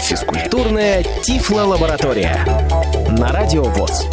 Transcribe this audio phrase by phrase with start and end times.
[0.00, 2.46] Физкультурная Тифло-лаборатория
[3.18, 4.06] на Радио ВОЗ.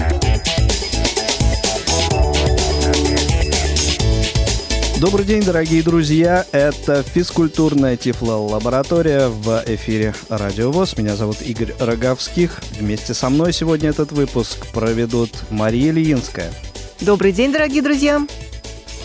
[4.99, 6.45] Добрый день, дорогие друзья.
[6.51, 10.97] Это физкультурная Тифло-лаборатория в эфире Радио ВОЗ.
[10.97, 12.59] Меня зовут Игорь Роговских.
[12.77, 16.51] Вместе со мной сегодня этот выпуск проведут Мария Ильинская.
[16.99, 18.19] Добрый день, дорогие друзья.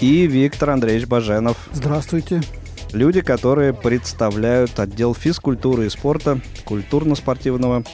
[0.01, 1.57] И Виктор Андреевич Баженов.
[1.73, 2.43] Здравствуйте.
[2.93, 7.85] Люди, которые представляют отдел физкультуры и спорта культурно-спортивного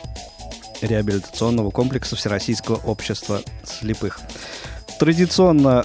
[0.80, 4.20] реабилитационного комплекса Всероссийского общества слепых.
[4.98, 5.84] Традиционно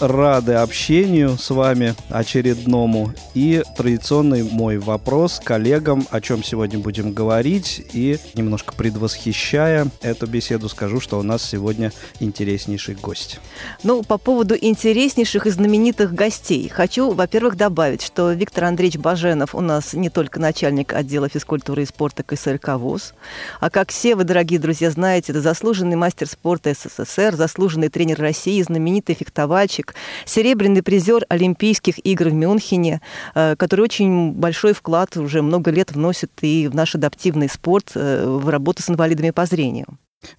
[0.00, 3.12] рады общению с вами очередному.
[3.34, 7.82] И традиционный мой вопрос коллегам, о чем сегодня будем говорить.
[7.92, 13.40] И немножко предвосхищая эту беседу, скажу, что у нас сегодня интереснейший гость.
[13.82, 16.68] Ну, по поводу интереснейших и знаменитых гостей.
[16.68, 21.86] Хочу, во-первых, добавить, что Виктор Андреевич Баженов у нас не только начальник отдела физкультуры и
[21.86, 23.14] спорта КСРК ВОЗ,
[23.60, 28.62] а как все вы, дорогие друзья, знаете, это заслуженный мастер спорта СССР, заслуженный тренер России,
[28.62, 29.94] знаменитый фехтовальщик, Ковальчук,
[30.24, 33.00] серебряный призер Олимпийских игр в Мюнхене,
[33.34, 38.24] э, который очень большой вклад уже много лет вносит и в наш адаптивный спорт, э,
[38.26, 39.86] в работу с инвалидами по зрению.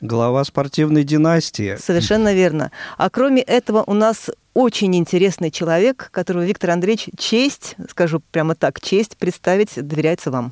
[0.01, 1.77] Глава спортивной династии.
[1.77, 2.71] Совершенно верно.
[2.97, 8.81] А кроме этого у нас очень интересный человек, которого Виктор Андреевич честь, скажу прямо так,
[8.81, 10.51] честь представить доверяется вам.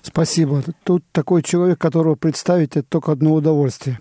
[0.00, 0.62] Спасибо.
[0.82, 4.00] Тут такой человек, которого представить, это только одно удовольствие.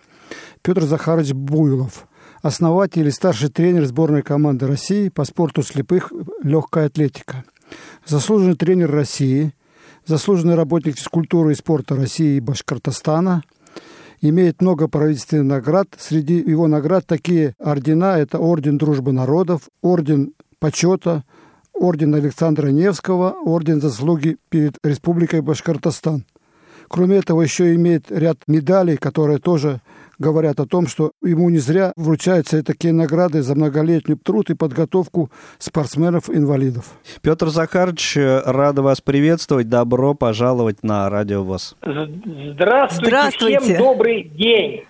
[0.62, 2.08] Петр Захарович Буйлов–
[2.44, 6.12] основатель и старший тренер сборной команды России по спорту слепых
[6.44, 7.46] легкая атлетика,
[8.06, 9.54] заслуженный тренер России,
[10.06, 13.44] заслуженный работник физкультуры и спорта России и Башкортостана,
[14.22, 15.88] имеет много правительственных наград.
[15.98, 21.24] Среди его наград такие ордена– это Орден Дружбы Народов, Орден Почета,
[21.74, 26.26] Орден Александра Невского, Орден Заслуги перед Республикой Башкортостан.
[26.90, 29.82] Кроме этого, еще имеет ряд медалей, которые тоже
[30.20, 35.30] говорят о том, что ему не зря вручаются такие награды за многолетний труд и подготовку
[35.58, 36.86] спортсменов-инвалидов.
[37.22, 39.70] Петр Захарович, рада вас приветствовать.
[39.70, 41.76] Добро пожаловать на Радио ВОЗ.
[41.82, 43.60] Здравствуйте, Здравствуйте.
[43.60, 44.84] всем добрый день.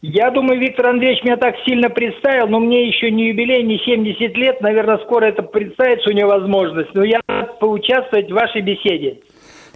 [0.00, 4.36] Я думаю, Виктор Андреевич меня так сильно представил, но мне еще не юбилей, не 70
[4.36, 4.60] лет.
[4.60, 6.94] Наверное, скоро это представится у него возможность.
[6.94, 9.20] Но я рад поучаствовать в вашей беседе.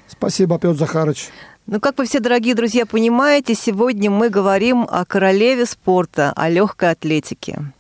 [0.07, 1.29] Спасибо, Петр Захарович.
[1.67, 6.91] Ну, как вы все, дорогие друзья, понимаете, сегодня мы говорим о королеве спорта, о легкой
[6.91, 7.73] атлетике.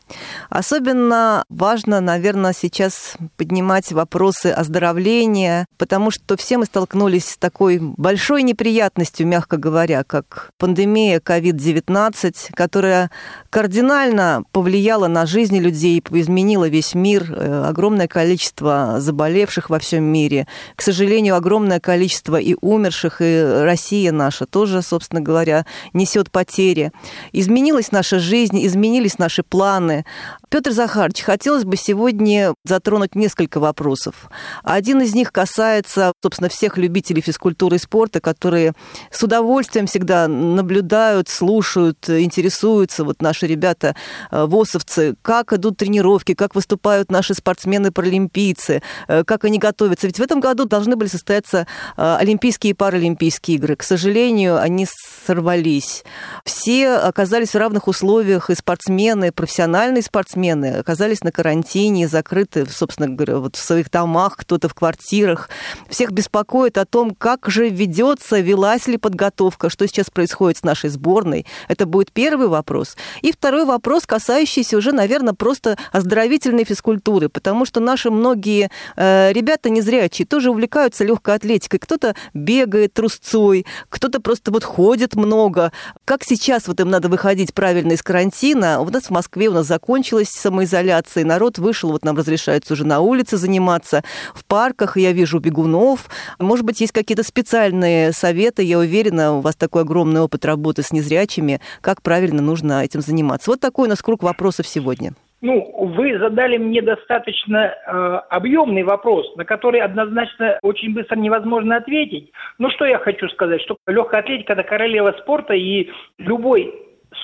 [0.50, 8.42] Особенно важно, наверное, сейчас поднимать вопросы оздоровления, потому что все мы столкнулись с такой большой
[8.42, 13.10] неприятностью, мягко говоря, как пандемия COVID-19, которая
[13.50, 20.46] кардинально повлияла на жизни людей, изменила весь мир, э, огромное количество заболевших во всем мире.
[20.76, 26.92] К сожалению, огромное количество и умерших, и Россия наша тоже, собственно говоря, несет потери.
[27.32, 30.01] Изменилась наша жизнь, изменились наши планы,
[30.48, 34.30] Петр Захарович, хотелось бы сегодня затронуть несколько вопросов.
[34.62, 38.74] Один из них касается, собственно, всех любителей физкультуры и спорта, которые
[39.10, 43.94] с удовольствием всегда наблюдают, слушают, интересуются, вот наши ребята,
[44.30, 50.06] э, ВОСовцы, как идут тренировки, как выступают наши спортсмены-паралимпийцы, э, как они готовятся.
[50.06, 53.76] Ведь в этом году должны были состояться э, Олимпийские и Паралимпийские игры.
[53.76, 54.86] К сожалению, они
[55.26, 56.04] сорвались.
[56.44, 63.08] Все оказались в равных условиях, и спортсмены, и профессиональные спортсмены оказались на карантине, закрыты, собственно
[63.08, 65.50] говоря, вот в своих домах, кто-то в квартирах.
[65.88, 70.90] Всех беспокоит о том, как же ведется, велась ли подготовка, что сейчас происходит с нашей
[70.90, 71.46] сборной.
[71.68, 72.96] Это будет первый вопрос.
[73.20, 79.70] И второй вопрос, касающийся уже, наверное, просто оздоровительной физкультуры, потому что наши многие э, ребята
[79.70, 81.78] незрячие тоже увлекаются легкой атлетикой.
[81.78, 85.72] Кто-то бегает трусцой, кто-то просто вот ходит много.
[86.12, 88.82] Как сейчас вот им надо выходить правильно из карантина?
[88.82, 93.00] У нас в Москве у нас закончилась самоизоляция, народ вышел, вот нам разрешается уже на
[93.00, 96.10] улице заниматься, в парках я вижу бегунов.
[96.38, 100.92] Может быть, есть какие-то специальные советы, я уверена, у вас такой огромный опыт работы с
[100.92, 103.50] незрячими, как правильно нужно этим заниматься.
[103.50, 105.14] Вот такой у нас круг вопросов сегодня.
[105.42, 112.30] Ну, вы задали мне достаточно э, объемный вопрос, на который однозначно очень быстро невозможно ответить.
[112.58, 116.72] Но что я хочу сказать, что легкая атлетика– это королева спорта, и любой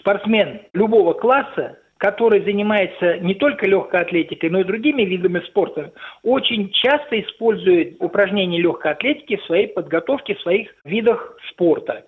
[0.01, 5.93] спортсмен любого класса, который занимается не только легкой атлетикой, но и другими видами спорта,
[6.25, 12.05] очень часто использует упражнения легкой атлетики в своей подготовке в своих видах спорта.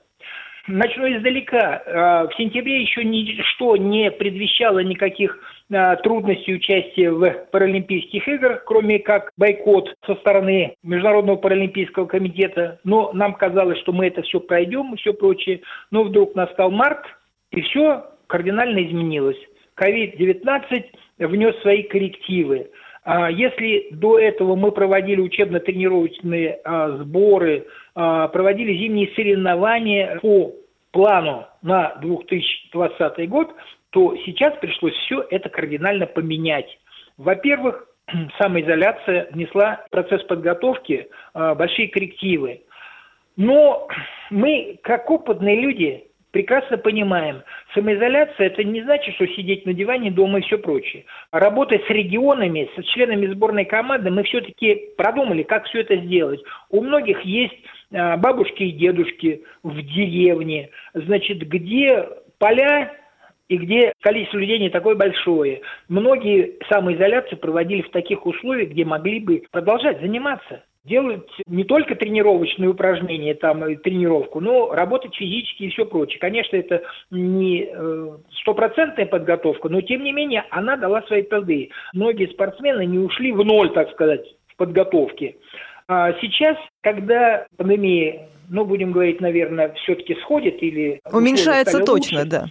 [0.66, 1.82] Начну издалека.
[1.84, 5.38] Э, в сентябре еще ничто не предвещало никаких
[5.70, 12.81] трудности участия в Паралимпийских играх, кроме как бойкот со стороны Международного паралимпийского комитета.
[12.84, 15.61] Но нам казалось, что мы это все пройдем и все прочее.
[15.90, 17.05] Но вдруг настал март,
[17.52, 19.38] и все кардинально изменилось.
[19.81, 20.84] COVID-19
[21.19, 22.70] внес свои коррективы.
[23.02, 30.52] А если до этого мы проводили учебно-тренировочные а, сборы, а, проводили зимние соревнования по
[30.93, 33.55] плану на 2020 год,
[33.90, 36.78] то сейчас пришлось все это кардинально поменять.
[37.16, 37.87] Во-первых,
[38.38, 42.62] самоизоляция внесла в процесс подготовки большие коррективы.
[43.37, 43.88] Но
[44.31, 47.42] мы, как опытные люди, прекрасно понимаем,
[47.75, 51.04] самоизоляция это не значит, что сидеть на диване дома и все прочее.
[51.32, 56.40] Работая с регионами, с членами сборной команды, мы все-таки продумали, как все это сделать.
[56.70, 57.58] У многих есть
[57.92, 62.08] а, бабушки и дедушки в деревне, значит, где
[62.38, 62.92] поля
[63.50, 65.62] и где количество людей не такое большое.
[65.88, 72.70] Многие самоизоляцию проводили в таких условиях, где могли бы продолжать заниматься делать не только тренировочные
[72.70, 76.19] упражнения, там, тренировку, но работать физически и все прочее.
[76.20, 78.08] Конечно, это не э,
[78.41, 81.70] стопроцентная подготовка, но тем не менее она дала свои плоды.
[81.93, 85.37] Многие спортсмены не ушли в ноль, так сказать, в подготовке.
[85.87, 91.00] А сейчас, когда пандемия, ну, будем говорить, наверное, все-таки сходит или...
[91.12, 92.47] Уменьшается точно, лучше, да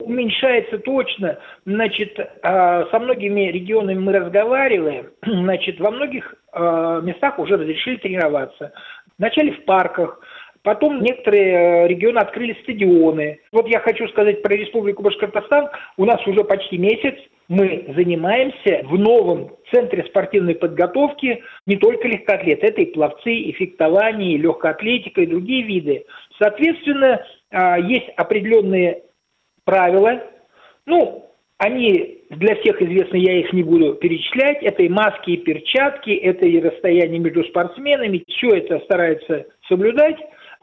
[0.00, 1.38] уменьшается точно.
[1.64, 5.10] Значит, а, со многими регионами мы разговариваем.
[5.26, 8.72] Значит, во многих а, местах уже разрешили тренироваться.
[9.18, 10.20] Вначале в парках,
[10.62, 13.40] Потом некоторые а, регионы открыли стадионы.
[13.52, 15.68] Вот я хочу сказать про Республику Башкортостан.
[15.98, 17.14] У нас уже почти месяц
[17.48, 24.32] мы занимаемся в новом центре спортивной подготовки не только легкоатлет, это и пловцы, и фехтование,
[24.32, 26.06] и легкая атлетика, и другие виды.
[26.38, 27.22] Соответственно,
[27.86, 29.02] есть определенные
[29.64, 30.22] правила.
[30.86, 34.62] Ну, они для всех известны, я их не буду перечислять.
[34.62, 38.24] Это и маски, и перчатки, это и расстояние между спортсменами.
[38.28, 40.16] Все это старается соблюдать.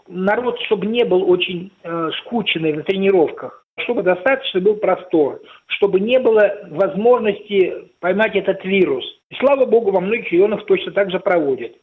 [0.07, 6.19] Народ, чтобы не был очень э, скученный на тренировках, чтобы достаточно был простор, чтобы не
[6.19, 9.05] было возможности поймать этот вирус.
[9.29, 11.73] И слава богу, во многих регионах точно так же проводят.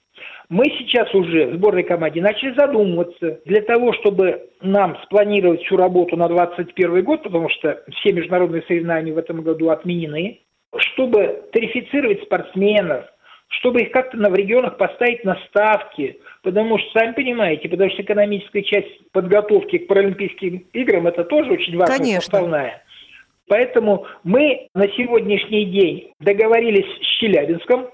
[0.49, 6.17] Мы сейчас уже в сборной команде начали задумываться для того, чтобы нам спланировать всю работу
[6.17, 10.41] на 2021 год, потому что все международные соревнования в этом году отменены,
[10.77, 13.05] чтобы тарифицировать спортсменов,
[13.49, 18.63] чтобы их как-то в регионах поставить на ставки, потому что, сами понимаете, потому что экономическая
[18.63, 22.21] часть подготовки к Паралимпийским играм это тоже очень важная Конечно.
[22.21, 22.83] составная.
[23.49, 27.89] Поэтому мы на сегодняшний день договорились с Челябинском,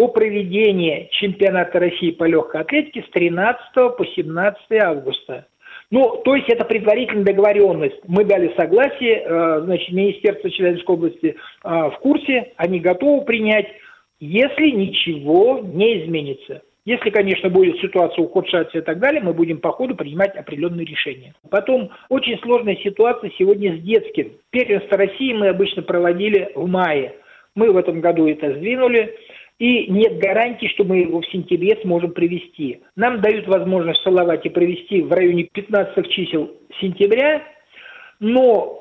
[0.00, 5.46] о проведении чемпионата России по легкой атлетике с 13 по 17 августа.
[5.90, 8.00] Ну, то есть это предварительная договоренность.
[8.06, 13.66] Мы дали согласие, э, значит, Министерство Челябинской области э, в курсе, они готовы принять,
[14.20, 16.62] если ничего не изменится.
[16.86, 21.34] Если, конечно, будет ситуация ухудшаться и так далее, мы будем по ходу принимать определенные решения.
[21.50, 24.32] Потом, очень сложная ситуация сегодня с детским.
[24.48, 27.16] Первенство России мы обычно проводили в мае.
[27.54, 29.14] Мы в этом году это сдвинули
[29.60, 32.80] и нет гарантии, что мы его в сентябре сможем привести.
[32.96, 37.42] Нам дают возможность в и провести в районе 15 чисел сентября,
[38.20, 38.80] но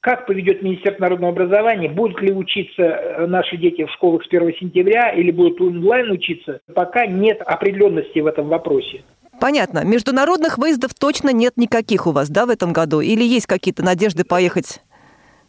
[0.00, 4.54] как поведет Министерство народного образования, будут ли учиться э, наши дети в школах с 1
[4.60, 9.02] сентября или будут онлайн учиться, пока нет определенности в этом вопросе.
[9.40, 9.84] Понятно.
[9.84, 13.00] Международных выездов точно нет никаких у вас, да, в этом году?
[13.00, 14.80] Или есть какие-то надежды поехать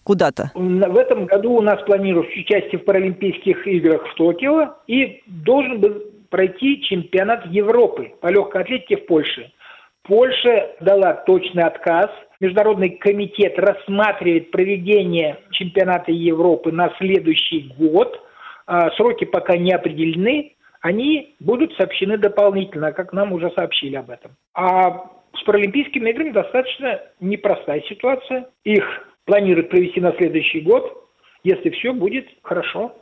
[0.08, 0.52] куда-то?
[0.56, 6.02] В этом году у нас планируется участие в Паралимпийских играх в Токио и должен был
[6.30, 9.52] пройти чемпионат Европы по легкой атлетике в Польше.
[10.04, 12.08] Польша дала точный отказ.
[12.40, 18.18] Международный комитет рассматривает проведение чемпионата Европы на следующий год.
[18.66, 20.54] А, сроки пока не определены.
[20.80, 24.32] Они будут сообщены дополнительно, как нам уже сообщили об этом.
[24.54, 28.46] А с Паралимпийскими играми достаточно непростая ситуация.
[28.64, 28.86] Их
[29.28, 31.08] планирует провести на следующий год,
[31.44, 32.96] если все будет хорошо.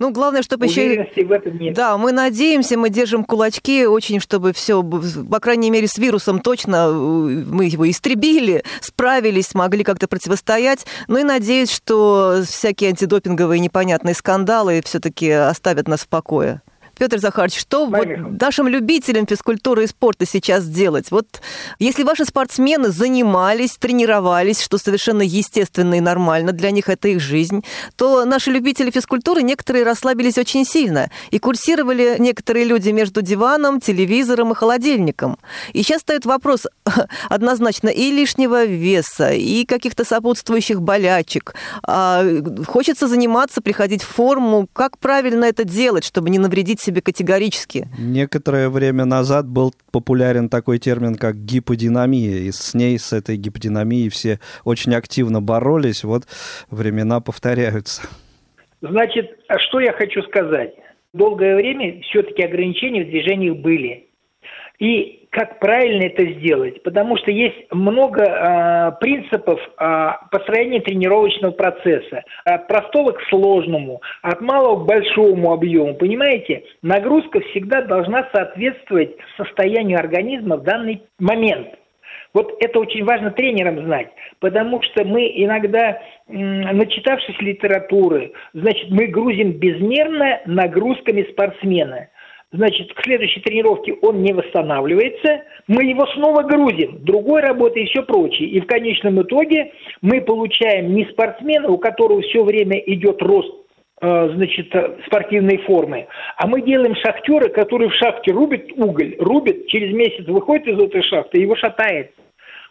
[0.00, 1.06] Ну, главное, чтобы еще...
[1.24, 1.74] в этом нет.
[1.74, 6.88] Да, мы надеемся, мы держим кулачки очень, чтобы все, по крайней мере, с вирусом точно
[6.88, 10.86] э, мы его истребили, справились, смогли как-то противостоять.
[11.06, 16.62] Ну и надеюсь, что всякие антидопинговые непонятные скандалы все-таки оставят нас в покое.
[17.00, 18.06] Петр Захарович, что вот
[18.38, 21.10] нашим любителям физкультуры и спорта сейчас делать?
[21.10, 21.40] Вот
[21.78, 27.64] если ваши спортсмены занимались, тренировались, что совершенно естественно и нормально, для них это их жизнь,
[27.96, 34.52] то наши любители физкультуры некоторые расслабились очень сильно и курсировали некоторые люди между диваном, телевизором
[34.52, 35.38] и холодильником.
[35.72, 36.66] И сейчас стоит вопрос
[37.30, 41.54] однозначно и лишнего веса, и каких-то сопутствующих болячек.
[41.82, 42.22] А,
[42.66, 44.68] хочется заниматься, приходить в форму.
[44.74, 47.86] Как правильно это делать, чтобы не навредить себе категорически?
[47.98, 52.38] Некоторое время назад был популярен такой термин, как гиподинамия.
[52.38, 56.04] И с ней, с этой гиподинамией все очень активно боролись.
[56.04, 56.24] Вот
[56.70, 58.02] времена повторяются.
[58.80, 60.74] Значит, а что я хочу сказать?
[61.12, 64.08] Долгое время все-таки ограничения в движениях были.
[64.78, 66.82] И как правильно это сделать?
[66.82, 72.24] Потому что есть много э, принципов э, построения тренировочного процесса.
[72.44, 75.94] От простого к сложному, от малого к большому объему.
[75.94, 76.64] Понимаете?
[76.82, 81.68] Нагрузка всегда должна соответствовать состоянию организма в данный момент.
[82.34, 84.08] Вот это очень важно тренерам знать,
[84.38, 92.08] потому что мы иногда, начитавшись литературы, значит, мы грузим безмерно нагрузками спортсмена–
[92.52, 98.02] значит, к следующей тренировке он не восстанавливается, мы его снова грузим, другой работы и все
[98.02, 98.48] прочее.
[98.48, 103.52] И в конечном итоге мы получаем не спортсмена, у которого все время идет рост
[104.00, 104.74] э, значит,
[105.06, 106.06] спортивной формы.
[106.36, 111.02] А мы делаем шахтера, который в шахте рубит уголь, рубит, через месяц выходит из этой
[111.02, 112.12] шахты его шатает.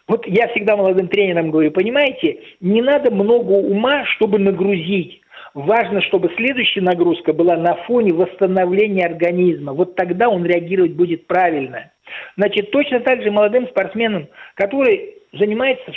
[0.08, 5.19] Вот я всегда молодым тренерам говорю, понимаете, не надо много ума, чтобы нагрузить.
[5.54, 9.72] Важно, чтобы следующая нагрузка была на фоне восстановления организма.
[9.72, 11.90] Вот тогда он реагировать будет правильно.
[12.36, 15.92] Значит, точно так же молодым спортсменам, который занимается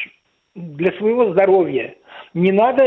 [0.55, 1.95] для своего здоровья,
[2.33, 2.83] не надо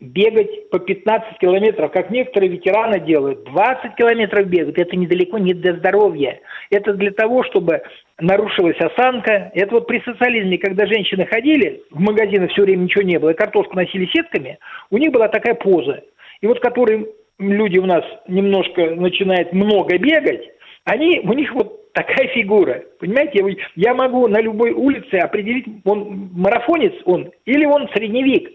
[0.00, 3.44] бегать по 15 километров, как некоторые ветераны делают.
[3.44, 4.78] 20 километров бегают.
[4.78, 6.40] Это недалеко не для здоровья.
[6.70, 7.82] Это для того, чтобы
[8.20, 9.50] нарушилась осанка.
[9.54, 13.76] Это вот при социализме, когда женщины ходили, в магазины все время ничего не было, картошку
[13.76, 14.58] носили сетками,
[14.90, 16.02] у них была такая поза.
[16.40, 17.06] И вот которые
[17.38, 20.48] люди у нас немножко начинают много бегать,
[20.84, 22.82] они, у них вот такая фигура.
[22.98, 23.44] Понимаете,
[23.76, 28.50] я могу на любой улице определить, он марафонец он или он средневек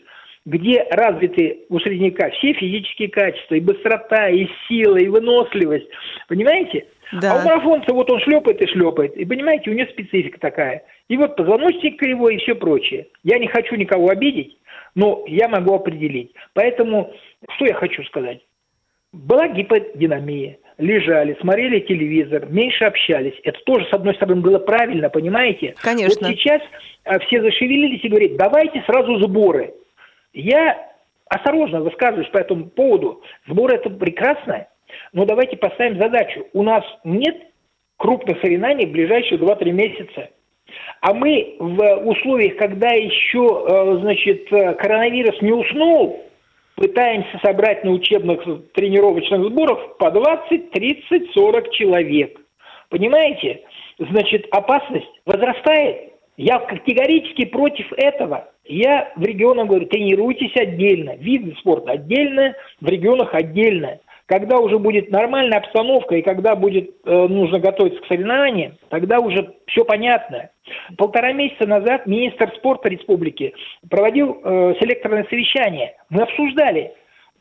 [0.46, 5.88] где развиты у средняка все физические качества, и быстрота, и сила, и выносливость.
[6.28, 6.86] Понимаете?
[7.12, 7.34] Да.
[7.34, 9.16] А у марафонца вот он шлепает и шлепает.
[9.16, 10.84] И понимаете, у него специфика такая.
[11.08, 13.08] И вот позвоночник кривой и все прочее.
[13.24, 14.58] Я не хочу никого обидеть,
[14.96, 16.34] но я могу определить.
[16.54, 17.14] Поэтому,
[17.56, 18.40] что я хочу сказать?
[19.12, 23.40] Была гиподинамия лежали, смотрели телевизор, меньше общались.
[23.44, 25.74] Это тоже, с одной стороны, было правильно, понимаете?
[25.78, 26.28] Конечно.
[26.28, 26.62] Вот сейчас
[27.06, 29.74] а, все зашевелились и говорят, давайте сразу сборы.
[30.34, 30.92] Я
[31.28, 33.24] осторожно высказываюсь по этому поводу.
[33.48, 34.68] Сбор это прекрасно,
[35.14, 36.46] но давайте поставим задачу.
[36.54, 37.36] У нас нет
[37.98, 40.30] крупных соревнований в ближайшие 2-3 месяца.
[41.02, 46.26] А мы в условиях, когда еще, э, значит, коронавирус не уснул,
[46.76, 48.42] пытаемся собрать на учебных
[48.74, 52.40] тренировочных сборах по 20, 30, 40 человек.
[52.90, 53.62] Понимаете?
[53.98, 56.14] Значит, опасность возрастает.
[56.38, 58.50] Я категорически против этого.
[58.66, 64.00] Я в регионах говорю, тренируйтесь отдельно, виды спорта отдельно, в регионах отдельно.
[64.28, 69.54] Когда уже будет нормальная обстановка и когда будет э, нужно готовиться к соревнованиям, тогда уже
[69.68, 70.50] все понятно.
[70.98, 73.54] Полтора месяца назад министр спорта республики
[73.88, 75.96] проводил э, селекторное совещание.
[76.10, 76.94] Мы обсуждали,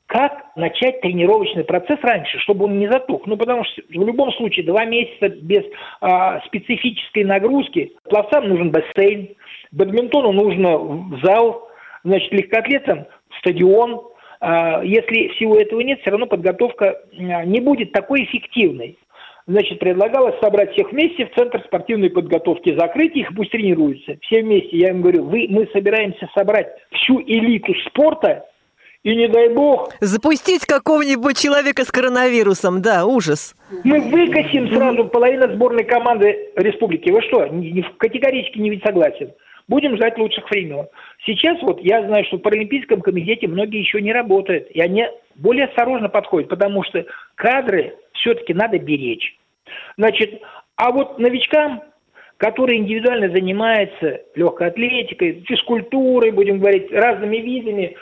[0.06, 3.26] как начать тренировочный процесс раньше, чтобы он не затух.
[3.26, 5.64] Ну, потому что в любом случае два месяца без
[6.00, 9.30] а, специфической нагрузки пловцам нужен бассейн,
[9.72, 11.68] бадминтону нужно зал,
[12.04, 13.06] значит, легкоатлетам
[13.38, 14.02] стадион.
[14.46, 18.98] А, если всего этого нет, все равно подготовка а, не будет такой эффективной.
[19.46, 24.18] Значит, предлагалось собрать всех вместе в Центр спортивной подготовки, закрыть их, пусть тренируются.
[24.20, 24.76] Все вместе.
[24.76, 28.44] Я им говорю, вы, мы собираемся собрать всю элиту спорта,
[29.02, 29.92] и не дай бог...
[30.00, 33.54] Запустить какого-нибудь человека с коронавирусом, да, ужас.
[33.82, 37.10] Мы выкосим сразу половину сборной команды республики.
[37.10, 37.48] Вы что,
[37.96, 39.32] категорически не ведь согласен?
[39.66, 40.86] Будем ждать лучших времен.
[41.24, 45.06] Сейчас вот я знаю, что в Паралимпийском комитете многие еще не работают, и они
[45.36, 49.36] более осторожно подходят, потому что кадры все-таки надо беречь.
[49.96, 50.42] Значит,
[50.76, 51.82] а вот новичкам,
[52.36, 57.96] которые индивидуально занимаются легкой атлетикой, физкультурой, будем говорить, разными видами,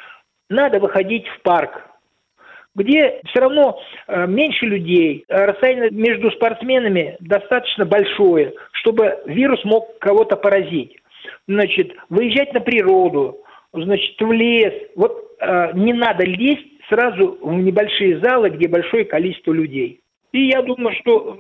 [0.51, 1.89] надо выходить в парк,
[2.75, 3.79] где все равно
[4.09, 11.02] э, меньше людей, расстояние между спортсменами достаточно большое, чтобы вирус мог кого-то поразить.
[11.47, 13.39] Значит, выезжать на природу,
[13.73, 14.75] значит, в лес.
[14.97, 20.01] Вот э, не надо лезть сразу в небольшие залы, где большое количество людей.
[20.33, 21.39] И я думаю, что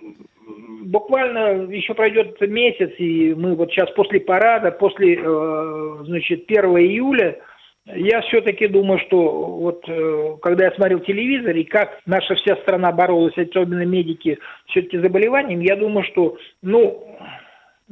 [0.85, 7.39] буквально еще пройдет месяц, и мы вот сейчас после парада, после, э, значит, 1 июля,
[7.87, 12.93] я все-таки думаю, что вот э, когда я смотрел телевизор и как наша вся страна
[12.93, 17.19] боролась, особенно медики, все-таки заболеванием, я думаю, что, ну,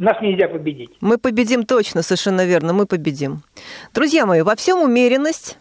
[0.00, 0.90] нас нельзя победить.
[1.00, 3.42] Мы победим точно, совершенно верно, мы победим.
[3.95, 5.59] Друзья мои, во всем умеренность,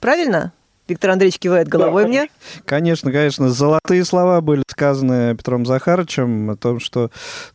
[0.00, 0.52] правильно?
[0.88, 2.28] Виктор Андреевич кивает головой да, мне.
[2.64, 3.50] Конечно, конечно.
[3.50, 7.10] Золотые слова были сказаны Петром Захаровичем о том, что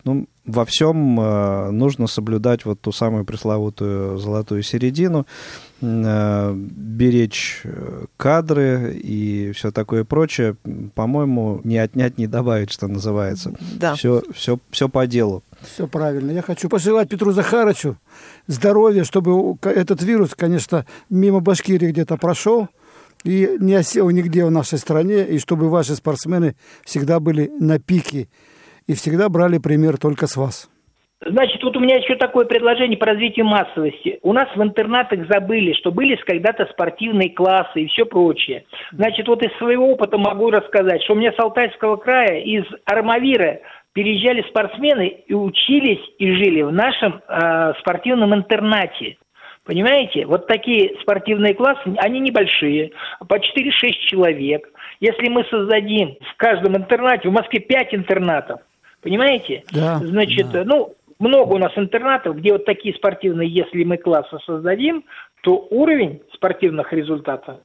[0.05, 5.27] ну, во всем э, нужно соблюдать вот ту самую пресловутую золотую середину,
[5.81, 10.55] э, беречь э, кадры и все такое прочее.
[10.95, 13.53] По-моему, не отнять, не добавить, что называется.
[13.73, 13.95] Да.
[13.95, 15.43] Все, все, все по делу.
[15.61, 16.31] Все правильно.
[16.31, 17.97] Я хочу пожелать Петру Захаровичу
[18.47, 22.67] здоровья, чтобы этот вирус, конечно, мимо Башкирии где-то прошел,
[23.23, 28.27] и не осел нигде в нашей стране, и чтобы ваши спортсмены всегда были на пике
[28.85, 30.69] и всегда брали пример только с вас.
[31.25, 34.19] Значит, вот у меня еще такое предложение по развитию массовости.
[34.21, 38.65] У нас в интернатах забыли, что были когда-то спортивные классы и все прочее.
[38.91, 43.61] Значит, вот из своего опыта могу рассказать, что у меня с Алтайского края из Армавира
[43.97, 49.17] переезжали спортсмены и учились и жили в нашем э, спортивном интернате.
[49.63, 50.27] Понимаете?
[50.27, 52.91] Вот такие спортивные классы, они небольшие,
[53.27, 53.41] по 4-6
[54.07, 54.69] человек.
[54.99, 58.59] Если мы создадим в каждом интернате, в Москве 5 интернатов,
[59.01, 59.63] понимаете?
[59.73, 60.63] Да, Значит, да.
[60.63, 65.05] ну, много у нас интернатов, где вот такие спортивные, если мы классы создадим,
[65.41, 67.57] то уровень спортивных результатов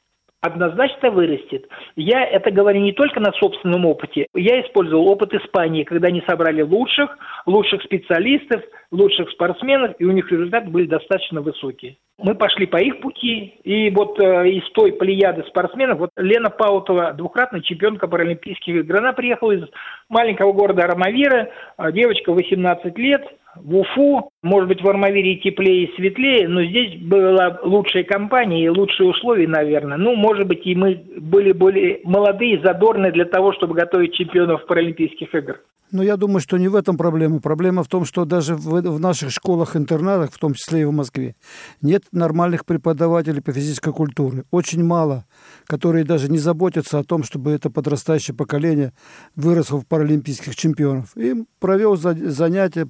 [0.43, 1.67] однозначно вырастет.
[1.97, 4.27] Я это говорю не только на собственном опыте.
[4.35, 10.31] Я использовал опыт Испании, когда они собрали лучших, лучших специалистов, лучших спортсменов, и у них
[10.31, 11.97] результаты были достаточно высокие.
[12.19, 17.13] Мы пошли по их пути, и вот э, из той плеяды спортсменов, вот Лена Паутова,
[17.15, 19.65] двукратная чемпионка паралимпийских игр, она приехала из
[20.09, 25.94] маленького города Арамавира, э, девочка 18 лет, в Уфу, может быть, в Армавире теплее и
[25.97, 29.99] светлее, но здесь была лучшая компания и лучшие условия, наверное.
[29.99, 35.35] Ну, может быть, и мы были более молодые, задорные для того, чтобы готовить чемпионов Паралимпийских
[35.35, 35.61] игр.
[35.92, 37.38] Но я думаю, что не в этом проблема.
[37.38, 41.37] Проблема в том, что даже в, в наших школах-интернатах, в том числе и в Москве,
[41.82, 44.44] нет нормальных преподавателей по физической культуре.
[44.50, 45.26] Очень мало,
[45.66, 48.94] которые даже не заботятся о том, чтобы это подрастающее поколение
[49.37, 51.14] выросло в паралимпийских чемпионов.
[51.14, 52.88] Им провел занятия,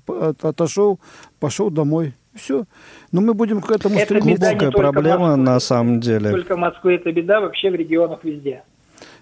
[0.52, 1.00] отошел,
[1.40, 2.14] пошел домой.
[2.34, 2.64] Все.
[3.10, 4.54] Но мы будем к этому стремиться.
[4.54, 6.30] Глубокая проблема на самом деле.
[6.30, 8.62] Только в Москве это беда, вообще в регионах везде.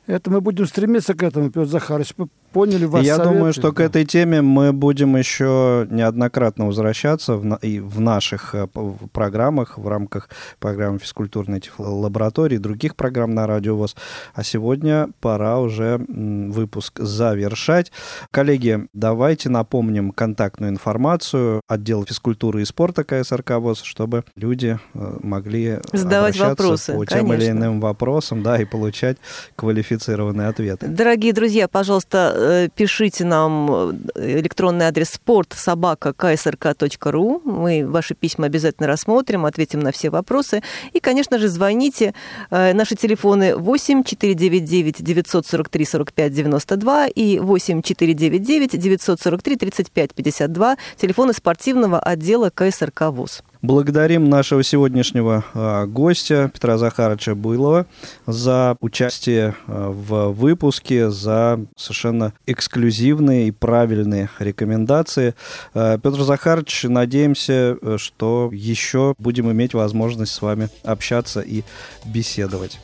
[0.07, 2.15] Это мы будем стремиться к этому, Петр Захарович
[2.53, 3.05] поняли вас.
[3.05, 3.73] Я советы, думаю, что да.
[3.73, 8.67] к этой теме мы будем еще неоднократно возвращаться в, и в наших э,
[9.13, 13.97] программах, в рамках программы физкультурной лаборатории, других программ на Радио ВОЗ.
[14.35, 17.93] А сегодня пора уже выпуск завершать.
[18.31, 25.79] Коллеги, давайте напомним контактную информацию отдела физкультуры и спорта КСРК ВОЗ, чтобы люди э, могли
[25.93, 29.19] задавать вопросы по тем или иным вопросам, да, и получать
[29.57, 30.89] квалифицированные ответы.
[30.89, 32.35] Дорогие друзья, пожалуйста,
[32.75, 33.71] пишите нам
[34.15, 37.41] э, электронный адрес спорт собака ksrk.ru.
[37.45, 40.63] Мы ваши письма обязательно рассмотрим, ответим на все вопросы.
[40.93, 42.15] И, конечно же, звоните.
[42.51, 50.77] Э, наши телефоны 8 499 943 45 92 и 8 499 943 35 52.
[50.97, 53.43] Телефоны спортивного отдела КСРК ВУЗ.
[53.63, 57.85] Благодарим нашего сегодняшнего э, гостя Петра Захаровича Буйлова
[58.27, 65.35] за участие э, в выпуске, за совершенно эксклюзивные и правильные рекомендации.
[65.75, 71.63] Э, Петр Захарович, надеемся, что еще будем иметь возможность с вами общаться и
[72.07, 72.81] беседовать.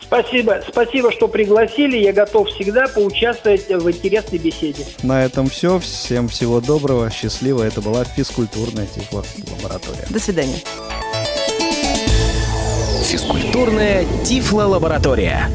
[0.00, 1.98] Спасибо, спасибо, что пригласили.
[1.98, 4.86] Я готов всегда поучаствовать в интересной беседе.
[5.02, 5.78] На этом все.
[5.78, 7.62] Всем всего доброго, счастливо.
[7.62, 10.06] Это была физкультурная тифло-лаборатория.
[10.08, 10.60] До свидания.
[13.04, 15.50] Физкультурная тифло-лаборатория.